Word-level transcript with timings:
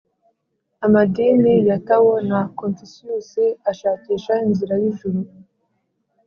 amadini 0.85 1.53
ya 1.67 1.77
tao 1.87 2.11
na 2.29 2.39
confucius 2.59 3.29
ashakisha 3.71 4.33
inzira 4.47 4.73
y’ijuru 4.81 5.19